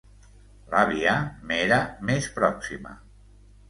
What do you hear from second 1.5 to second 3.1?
m'era més pròxima...